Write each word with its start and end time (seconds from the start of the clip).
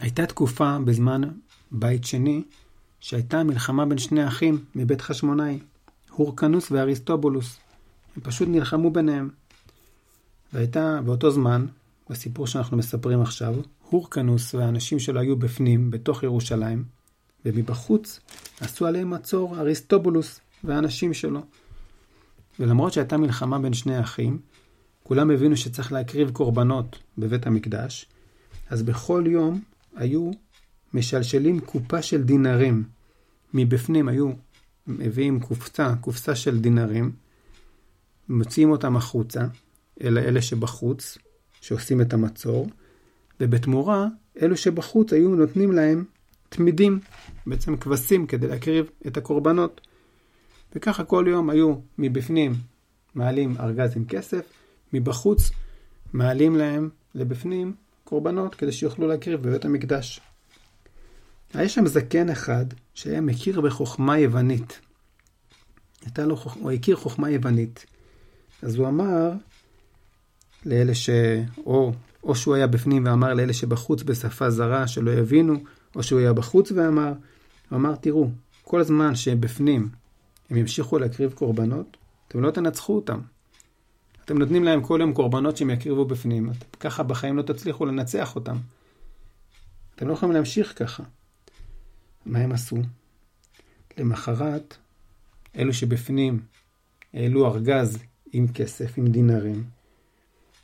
הייתה 0.00 0.26
תקופה 0.26 0.78
בזמן 0.84 1.20
בית 1.70 2.04
שני, 2.04 2.42
שהייתה 3.00 3.44
מלחמה 3.44 3.86
בין 3.86 3.98
שני 3.98 4.26
אחים 4.28 4.64
מבית 4.74 5.00
חשמונאי, 5.00 5.58
הורקנוס 6.10 6.70
ואריסטובולוס. 6.70 7.58
הם 8.16 8.22
פשוט 8.22 8.48
נלחמו 8.48 8.90
ביניהם. 8.90 9.30
והייתה 10.52 11.00
באותו 11.04 11.30
זמן, 11.30 11.66
בסיפור 12.10 12.46
שאנחנו 12.46 12.76
מספרים 12.76 13.22
עכשיו, 13.22 13.54
הורקנוס 13.90 14.54
והאנשים 14.54 14.98
שלו 14.98 15.20
היו 15.20 15.36
בפנים, 15.36 15.90
בתוך 15.90 16.22
ירושלים, 16.22 16.84
ומבחוץ 17.44 18.20
עשו 18.60 18.86
עליהם 18.86 19.10
מצור 19.10 19.58
אריסטובולוס 19.58 20.40
והאנשים 20.64 21.14
שלו. 21.14 21.40
ולמרות 22.60 22.92
שהייתה 22.92 23.16
מלחמה 23.16 23.58
בין 23.58 23.72
שני 23.72 24.00
אחים, 24.00 24.38
כולם 25.02 25.30
הבינו 25.30 25.56
שצריך 25.56 25.92
להקריב 25.92 26.30
קורבנות 26.30 26.98
בבית 27.18 27.46
המקדש, 27.46 28.06
אז 28.70 28.82
בכל 28.82 29.24
יום 29.26 29.60
היו 29.96 30.30
משלשלים 30.94 31.60
קופה 31.60 32.02
של 32.02 32.22
דינרים. 32.22 32.84
מבפנים 33.54 34.08
היו 34.08 34.30
מביאים 34.86 35.40
קופסה, 35.40 35.94
קופסה 36.00 36.36
של 36.36 36.60
דינרים, 36.60 37.12
מוציאים 38.28 38.70
אותם 38.70 38.96
החוצה, 38.96 39.46
אלה 40.02 40.20
אלה 40.20 40.42
שבחוץ, 40.42 41.18
שעושים 41.60 42.00
את 42.00 42.12
המצור, 42.12 42.68
ובתמורה, 43.40 44.06
אלו 44.42 44.56
שבחוץ 44.56 45.12
היו 45.12 45.34
נותנים 45.34 45.72
להם 45.72 46.04
תמידים, 46.48 47.00
בעצם 47.46 47.76
כבשים, 47.76 48.26
כדי 48.26 48.46
להקריב 48.46 48.86
את 49.06 49.16
הקורבנות. 49.16 49.80
וככה 50.74 51.04
כל 51.04 51.26
יום 51.28 51.50
היו 51.50 51.74
מבפנים 51.98 52.54
מעלים 53.14 53.56
ארגז 53.60 53.96
עם 53.96 54.04
כסף, 54.04 54.52
מבחוץ 54.92 55.50
מעלים 56.12 56.56
להם 56.56 56.88
לבפנים 57.14 57.74
קורבנות 58.06 58.54
כדי 58.54 58.72
שיוכלו 58.72 59.08
להקריב 59.08 59.42
בבית 59.42 59.64
המקדש. 59.64 60.20
היה 61.54 61.68
שם 61.68 61.86
זקן 61.86 62.30
אחד 62.30 62.64
שהיה 62.94 63.20
מכיר 63.20 63.60
בחוכמה 63.60 64.18
יוונית. 64.18 64.80
הייתה 66.04 66.26
לו, 66.26 66.36
הוא 66.54 66.70
הכיר 66.70 66.96
חוכמה 66.96 67.30
יוונית. 67.30 67.86
אז 68.62 68.76
הוא 68.76 68.88
אמר 68.88 69.32
לאלה 70.66 70.94
ש... 70.94 71.10
או, 71.66 71.92
או 72.22 72.34
שהוא 72.34 72.54
היה 72.54 72.66
בפנים 72.66 73.06
ואמר 73.06 73.34
לאלה 73.34 73.52
שבחוץ 73.52 74.02
בשפה 74.02 74.50
זרה 74.50 74.86
שלא 74.86 75.10
יבינו, 75.10 75.54
או 75.96 76.02
שהוא 76.02 76.20
היה 76.20 76.32
בחוץ 76.32 76.72
ואמר, 76.72 77.12
הוא 77.70 77.76
אמר, 77.76 77.94
תראו, 77.94 78.30
כל 78.62 78.82
זמן 78.82 79.14
שהם 79.14 79.40
בפנים, 79.40 79.88
הם 80.50 80.56
ימשיכו 80.56 80.98
להקריב 80.98 81.32
קורבנות, 81.32 81.96
אתם 82.28 82.40
לא 82.40 82.50
תנצחו 82.50 82.96
אותם. 82.96 83.20
אתם 84.26 84.38
נותנים 84.38 84.64
להם 84.64 84.82
כל 84.82 84.98
יום 85.00 85.12
קורבנות 85.12 85.56
שהם 85.56 85.70
יקריבו 85.70 86.04
בפנים. 86.04 86.50
ככה 86.80 87.02
בחיים 87.02 87.36
לא 87.36 87.42
תצליחו 87.42 87.86
לנצח 87.86 88.34
אותם. 88.34 88.56
אתם 89.94 90.08
לא 90.08 90.12
יכולים 90.12 90.34
להמשיך 90.34 90.72
ככה. 90.76 91.02
מה 92.26 92.38
הם 92.38 92.52
עשו? 92.52 92.76
למחרת, 93.98 94.76
אלו 95.56 95.72
שבפנים 95.72 96.40
העלו 97.14 97.46
ארגז 97.46 97.98
עם 98.32 98.48
כסף, 98.48 98.98
עם 98.98 99.06
דינרים, 99.06 99.64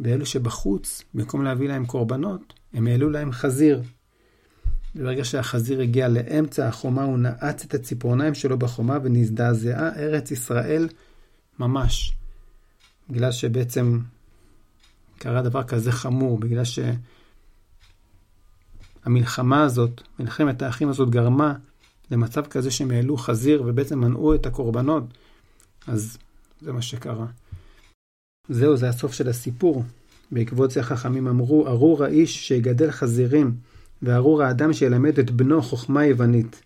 ואלו 0.00 0.26
שבחוץ, 0.26 1.02
במקום 1.14 1.44
להביא 1.44 1.68
להם 1.68 1.86
קורבנות, 1.86 2.52
הם 2.72 2.86
העלו 2.86 3.10
להם 3.10 3.32
חזיר. 3.32 3.82
ברגע 4.94 5.24
שהחזיר 5.24 5.80
הגיע 5.80 6.08
לאמצע 6.08 6.68
החומה, 6.68 7.04
הוא 7.04 7.18
נעץ 7.18 7.64
את 7.64 7.74
הציפורניים 7.74 8.34
שלו 8.34 8.58
בחומה 8.58 8.98
ונזדעזעה 9.02 9.88
ארץ 9.96 10.30
ישראל 10.30 10.88
ממש. 11.58 12.16
בגלל 13.10 13.32
שבעצם 13.32 14.00
קרה 15.18 15.42
דבר 15.42 15.62
כזה 15.62 15.92
חמור, 15.92 16.38
בגלל 16.38 16.62
שהמלחמה 19.04 19.62
הזאת, 19.64 20.02
מלחמת 20.18 20.62
האחים 20.62 20.88
הזאת 20.88 21.10
גרמה 21.10 21.54
למצב 22.10 22.46
כזה 22.46 22.70
שהם 22.70 22.90
העלו 22.90 23.16
חזיר 23.16 23.62
ובעצם 23.66 23.98
מנעו 24.00 24.34
את 24.34 24.46
הקורבנות, 24.46 25.04
אז 25.86 26.18
זה 26.60 26.72
מה 26.72 26.82
שקרה. 26.82 27.26
זהו, 28.48 28.76
זה 28.76 28.88
הסוף 28.88 29.12
של 29.12 29.28
הסיפור. 29.28 29.84
בעקבות 30.32 30.70
זה 30.70 30.80
החכמים 30.80 31.26
אמרו, 31.26 31.66
ארור 31.66 32.04
האיש 32.04 32.48
שיגדל 32.48 32.90
חזירים, 32.90 33.56
וארור 34.02 34.42
האדם 34.42 34.72
שילמד 34.72 35.18
את 35.18 35.30
בנו 35.30 35.62
חוכמה 35.62 36.04
יוונית. 36.06 36.62